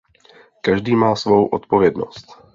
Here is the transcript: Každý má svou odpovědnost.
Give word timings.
Každý 0.61 0.95
má 0.95 1.15
svou 1.15 1.45
odpovědnost. 1.47 2.41